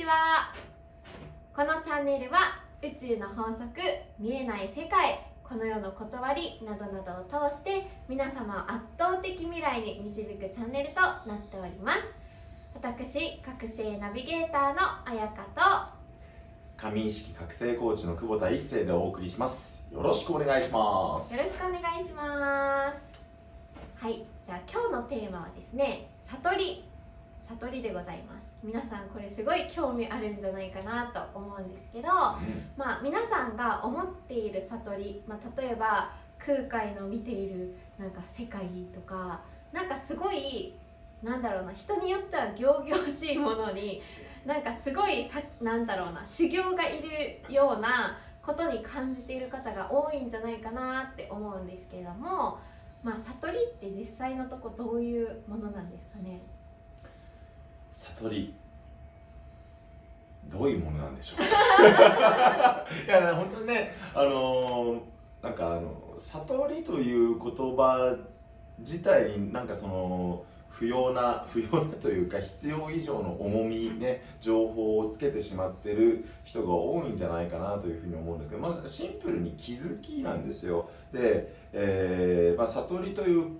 [0.00, 0.54] ちは。
[1.54, 3.82] このチャンネルは宇宙の法則
[4.18, 12.00] 見えない世界この世の断りなどなどを通して皆様を圧倒的未来に導くチャンネルとなっております。
[12.74, 19.84] 私覚醒ナビゲーターのあやかと神意識覚醒コーチの久保田一生でお送りします。
[19.92, 21.36] よろしくお願いします。
[21.36, 24.02] よろしくお願いします。
[24.02, 26.89] はいじゃあ今日のテーマはですね悟り
[27.58, 28.42] 悟りでございます。
[28.62, 32.14] 皆さんこれすごい興味あるんじゃないかなと思うんですけど、うん。
[32.76, 38.62] まあ皆さんが思っている悟り、まあ、例えば空海の見ているなんか世界
[38.94, 39.40] とか
[39.72, 40.74] なんかすごい
[41.22, 44.00] なんだろうな人によっては仰々しいものに
[44.46, 52.58] なんかすごいさなんだろうな修行がいるようなことに感じている方が多いんじゃないかなって思うんですけれども、
[53.02, 56.40] まあ、悟りって実際のとこどういうものなんですかね？
[57.92, 58.54] 悟り。
[60.50, 61.42] どういうものなんでしょう？
[63.06, 65.00] いや本当にねあの
[65.42, 68.16] なんかあの悟りという言葉
[68.80, 80.88] 自体になんかその不要な不要なというか必要以上の重みね情報をつけてしまってる人が多いんじゃないかなというふうに思うんですけどまずシンプルに気づきなんですよ。
[81.12, 83.58] で、えーまあ、悟りという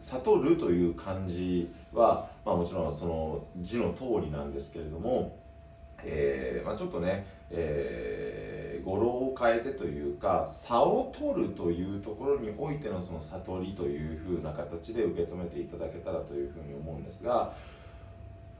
[0.00, 5.38] 悟るという漢字は、まあ、もちろんその字の通りなんですけれども、
[6.02, 17.54] えーまあ、ちょっとね、えー語呂を変えてというか差を取るというところにおいてのその悟りというふうな形で受け止めていただけたらというふうに思うんですが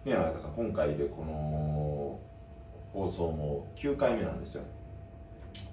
[0.04, 2.18] 宮中さん今回でこの
[2.92, 4.62] 放送も9回目なんですよ。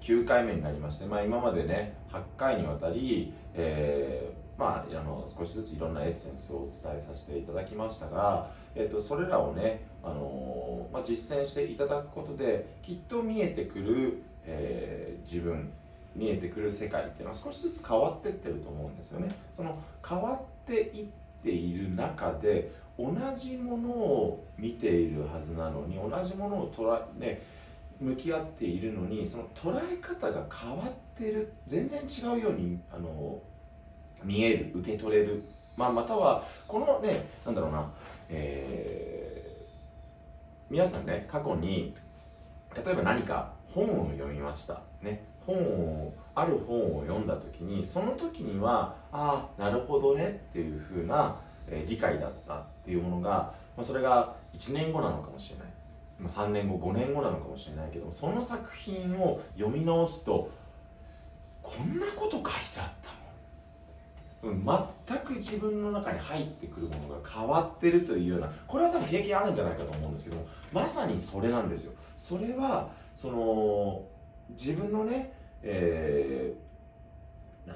[0.00, 15.70] 9回目になりまして、まあ、今までね8回にわたり、えーまあ、あの少しずついろんなエッセンスをお伝えさせていただきましたが、えっとそれらをね、あのまあ、実践していただくことできっと見えてくる、えー自分
[16.14, 19.34] 見えてくる世界っていうのは少しずつ変わってってると思うんですよね。
[19.50, 21.06] その変わっていっ
[21.42, 27.42] ている中で同じものを見ているはずなのに同じものを捉え、ね、
[28.00, 33.40] 向き合っているのにその捉え方が変わってる全然違うようにあの
[34.24, 35.42] 見える受け取れる、
[35.76, 37.90] まあ、またはこのねなんだろうな、
[38.30, 39.32] えー
[40.70, 41.94] 皆さんね過去に
[42.74, 44.80] 例えば何か本を読みました。
[45.02, 51.36] ね本をある本を読んだ時にその時にはああなるほどねっていう風な、
[51.68, 55.66] えー理解だったっていうものが、まあ、それが1年後なのかもしれない、
[56.18, 60.50] まあ、3年後5年後なのかもしれないけどその作品を読み直すと
[61.62, 63.10] こんなこと書いてあった
[64.42, 70.36] その全く自分の中に入ってくるものが変わってるというようなこれは多分経験あるんじゃないかと思うんですけど
[70.72, 71.92] まさにそれなんですよ。
[72.16, 74.04] それはその
[74.50, 75.32] 自分のね、
[75.62, 76.72] えー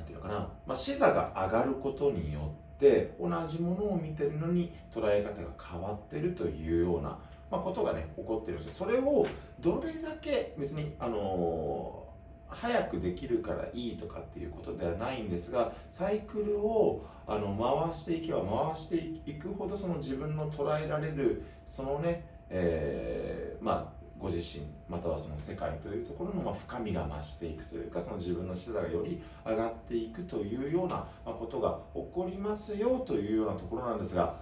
[0.07, 0.35] ていうのかな、
[0.67, 7.19] まあ、視座が上がることによって同じものを見てるのに捉え方が変わってるというような、
[7.51, 9.27] まあ、ことがね起こってるんですそれを
[9.61, 12.16] どれだけ別にあのー
[12.49, 18.43] 早くできるからいいとかっていうことではないんですがサイクルをあの回していけば
[18.73, 18.97] 回して
[19.31, 34.37] いくほどその自分の捉えられるそのね、えーまあご自身またはその世界というところのま深みが増していくというかその自分の視座がより上がっていくというようなことが起こりますよというようなところなんですが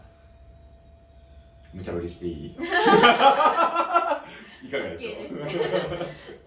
[1.73, 2.47] 無茶ぶりしていい？
[2.55, 2.63] いか
[4.79, 5.15] がでしょう？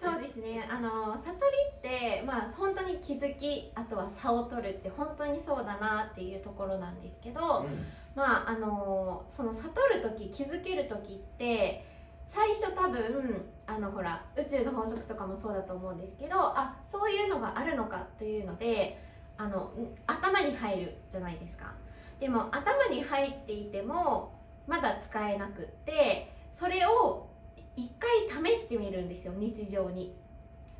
[0.38, 0.66] ね。
[0.70, 7.66] あの悟りってまあ本当に気づきあとは差を取るって本当にそうだなっていうところなんですけど、
[8.14, 11.84] まああのその悟る時気づける時って
[12.26, 19.02] 最初多分あのほら宇宙の法則とかもそうだと思うんですけどあそういうのがあるのかというので
[19.36, 21.72] あのん頭に入るじゃないですか。
[22.20, 24.34] でも頭に入っていても
[24.66, 27.28] まだ使えなくってそれを
[27.76, 30.16] 一回試してみるんですよ日常に。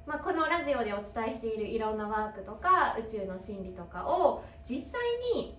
[0.08, 4.99] まあ、このラジオでお伝えしているいろんなワークとか宇宙の真理とかを実際
[5.34, 5.58] に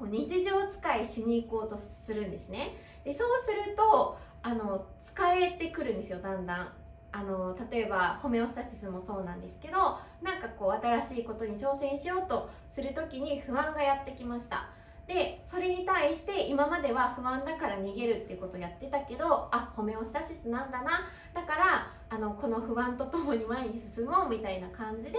[0.00, 2.74] 日常使いしに行こうとするんですね。
[3.04, 6.72] でそうするとあの使えてくるんですよだんだん。
[7.12, 9.78] あの例えばホメオスタシスもそうなんですけど
[10.20, 14.68] なんかこう新しいことに挑戦しようとする時に不安がやってきました。
[15.06, 21.06] でそれに対して今までは不安だから逃げるってことをやってたけどあホメオスタシスなんだな。
[21.32, 25.18] だからあのこの不安とともに前に進もうみたいな感じで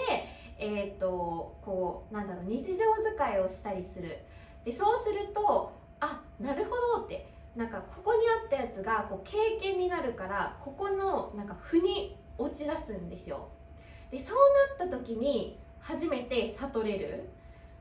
[0.60, 2.76] えっ、とこうなんだろう日常
[3.16, 4.18] 使いをしたりする。
[4.66, 7.38] でそうするとあなるほどって。
[7.58, 13.48] なんかここにあったやつがこう経験になるからここのなんか負に落ち出すんですよ。
[14.12, 14.38] でそう
[14.78, 17.30] なった時に初めて悟れる。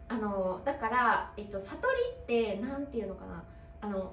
[0.08, 1.88] あのだから、えっと、悟
[2.26, 3.43] りって何て言うのかな。
[3.81, 4.12] あの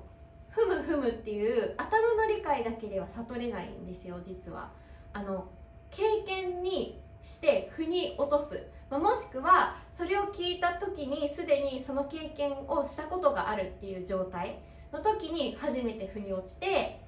[0.49, 4.71] ふむふむっていう頭の理解だけでは悟れないんですよ実は。
[5.11, 5.47] あの
[5.89, 14.59] 経験にして腑に落とす、まあ、もしくはそれを聞いた時にすでにその経験をしたことがあるっていう状態
[14.91, 16.99] の時に初めて腑に落ちて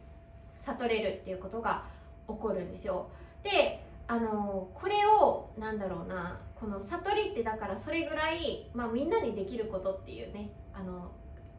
[0.66, 1.84] 悟れるっていうことが
[2.28, 3.10] 起こるんですよ。
[3.44, 11.12] であのこれをなんだろうなこの悟りってだからそれぐらい、まあ、みんなにできることっていうねあの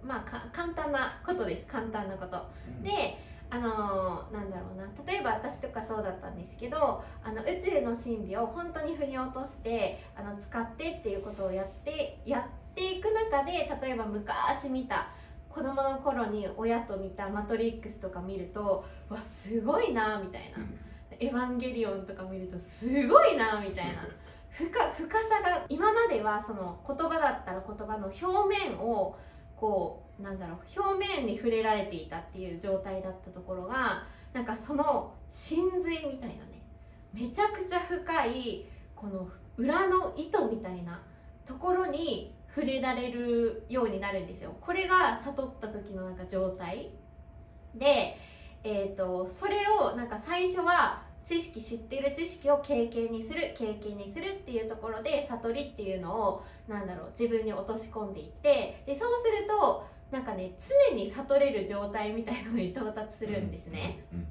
[0.02, 1.66] まあか簡単なことです。
[1.66, 2.46] 簡単なこと。
[2.82, 15.10] であのなんだろうな例えば私とかそうだったんですけどあの宇宙の真理を本当に腑に落としてあの使ってっていうことをやってやっていく中で例えば昔見た
[15.48, 20.58] 子供の頃に親と見た「マトリックス」とか見るとわすごいなみたいな
[21.20, 24.02] 「エヴァンゲリオン」とか見るとすごいなみたいな。
[24.50, 29.18] 深深さが今まではその言葉だったら言葉の表面を
[29.54, 36.62] こうなんだろう表面に触れられていたっていう状態だったところがなんかその真髄みたいなね。
[37.12, 41.02] めちゃくちゃ深いこの裏の糸みたいな
[41.46, 44.54] ところに触れられるようになるんですよ。
[44.60, 46.90] これが悟った時のなんか状態。
[47.74, 48.18] で、
[48.64, 60.52] えー、とそれをなんか最初は知識知ってる知識を経験にする経験にするっていうところで悟りっていうのをなんだろう自分に落とし込んでいってでそうするとなんかね
[60.88, 64.04] 常に悟れる状態みたいなのに到達するんですね。
[64.12, 64.26] うんうん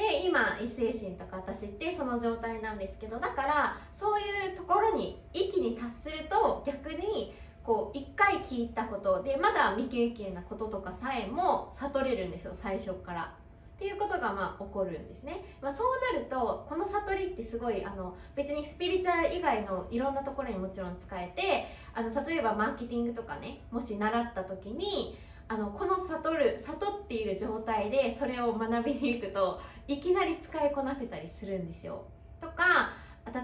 [0.00, 13.34] で今異星人とか私ってその状態なんですけどだからそういうところに一気に達すると逆にこう一回聞いたことでまだ未経験なこととかさえも悟れるんですよ最初から。
[13.80, 25.16] っていうことがまあ起こるんですね、まあ、そうなるとこの悟りってすごいあの別にスピリチュアル以外のいろんなところにもちろん使えてあの例えばマーケティングとかねもし習った時に
[25.48, 32.04] あのこの悟る悟っている状態でそれを学びに行くといきなり使いこなせたりするんですよ。
[32.38, 32.92] とか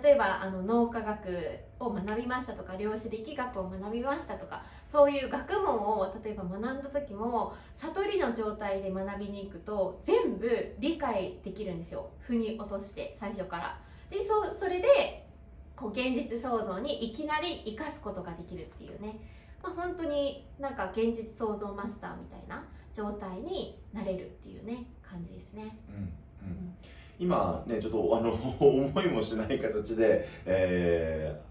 [0.03, 13.81] 例えばあの脳科学を学びましたとか量子力学を学びましたとかそういう学問を例えば学んだ時も悟りの状態で学びに行くと全部理解できるんですよ腑に落として最初から。
[14.11, 15.27] でそそれで
[15.75, 19.19] こう現実創造にいきなり生かすことができるっていうね、
[19.63, 22.65] まあ、本当になんか現実創造マスターみたいな
[22.95, 25.77] 状態になれるっていうね感じですね。
[25.89, 26.77] うんうん
[27.19, 31.47] 今ねちょっとあの思いもしない形で、えー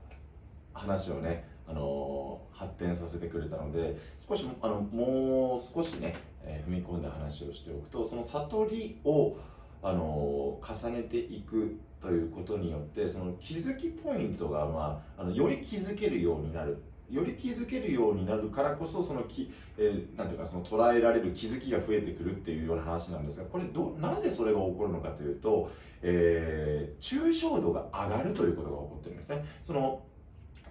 [0.77, 6.13] 話をねあの発展させてくれたので少しあのもう少しね、
[6.43, 9.37] えー踏み込んで話をしておくとその悟りを
[9.81, 16.77] あの重ねていくということによってその気づきポイントが、まあ、あのより気づけるようになる
[17.09, 25.71] より気づけるようになるからこそそのき、えーなんていうかその捉えられる気づきが増えてくるっていうような話なんですがこれどなぜそれが起こるのかというと、
[26.01, 29.45] えー抽象度が上がるということが起こってるんですね。
[29.61, 30.01] その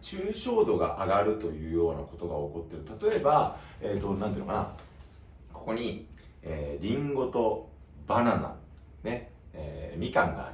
[0.02, 3.10] 抽象度が上がるというようなことが起こってる。
[3.10, 4.72] 例えば、えー、となんていうのかな。
[5.52, 6.06] ここに、
[6.42, 7.70] えー、リンゴと
[8.06, 8.56] バナナ、
[9.02, 10.52] ねえーみかんがあ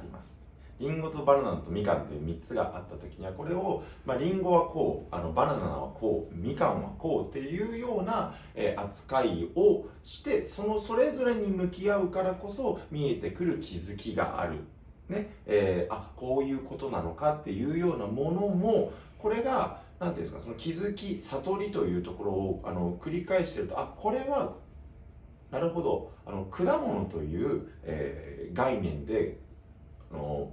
[0.81, 14.55] リンゴとバナナとみかんという3つがあった時にはこれを、まあ、リンゴはこうあのバナナはこうみかんはこうっていうような、えー扱いをしてそのそれぞれに向き合うからこそ見えてくる気づきがある。
[15.07, 24.55] ねえーあこういうことなのかっていうようなものもこれがなんていうんですかその気づき悟りというところをあの繰り返してるとあこれは
[25.51, 29.37] なるほどあの果物という、えー概念で
[30.11, 30.51] あの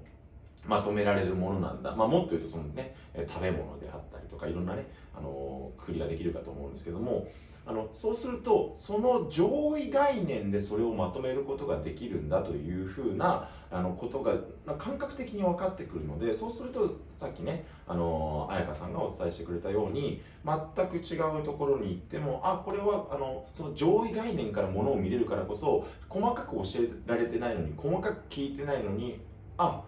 [0.67, 2.95] まとめられるものなんだ、まあ、もっと言うとそのね
[3.29, 4.87] 食べ物であったりとかいろんなね
[5.17, 7.29] あのくくりができるかと思うんですけども
[7.69, 14.33] あのそうするとその上位概念でそれをまとめることができるんだというふうなあのことが
[14.65, 29.21] ま感覚的に分かってくるのでそうするとさっきねあの彩香さんがお伝えしてくれたように全く違うところに行ってもあこれはあのその上位概念からものを見れるからこそ細かく教えられてないのに細かく聞いてないのに
[29.59, 29.83] あ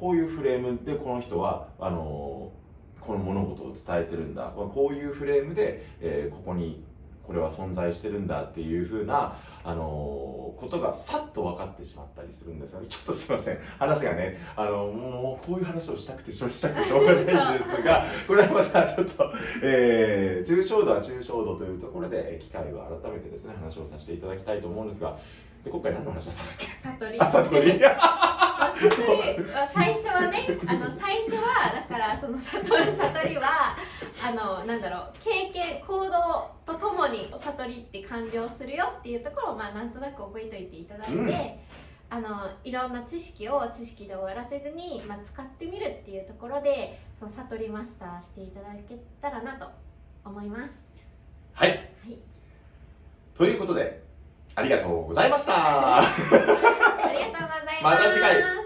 [0.00, 2.50] こういうフレームでこの人はあの
[3.00, 4.52] この物事を伝えてるんだ。
[4.56, 6.82] こういうフレームで、えーここに
[7.22, 12.88] ここれは存在してるんだっていうふうな、あのことがさっと分かってしまったりするんですよね。
[12.88, 13.58] ちょっとすいません。
[13.78, 25.16] 話がねあのもうこういう話をしたくてしょしたくてしょうがないんですが これはまたちょっと、えー、抽象度は抽象度というところで機会を改めてですね話をさせていただきたいと思うんですが
[25.64, 26.66] で今回何の話だったっけ？
[26.82, 27.80] 悟りあ悟り
[29.74, 33.76] 最初はねあの最初はだからその悟る悟りは
[34.24, 41.30] あのなんだろう経験行動とともに悟りって完了するよっていうところをまあなんとなく覚えておいていただいて、うん。
[42.12, 49.70] あのいろんな知識を知識で終わらせずに、まあ、使ってみるっていうところでその悟りマスターしていただけたらなと
[50.24, 50.74] 思います。
[51.52, 51.70] はい。
[51.70, 52.18] はい、
[53.36, 54.02] ということで
[54.60, 55.52] ありがとうございました
[55.98, 57.82] ありがとうございます。
[57.82, 58.59] また次回